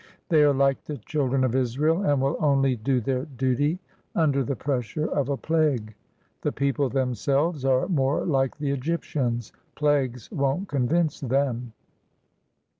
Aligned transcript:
They 0.29 0.41
are 0.41 0.51
like 0.51 0.83
the 0.85 0.97
children 0.97 1.43
of 1.43 1.53
Israel, 1.53 2.01
and 2.01 2.19
will 2.19 2.35
only 2.39 2.75
do 2.75 2.99
their 3.01 3.25
duty 3.25 3.79
under 4.15 4.43
the 4.43 4.55
pressure 4.55 5.05
of 5.05 5.29
a 5.29 5.37
plague. 5.37 5.93
The 6.41 6.51
people 6.51 6.89
themselves 6.89 7.65
are 7.65 7.87
more 7.87 8.25
like 8.25 8.57
the 8.57 8.71
Egyptians. 8.71 9.53
Plagues 9.75 10.31
won't 10.31 10.69
convince 10.69 11.19
them. 11.19 11.73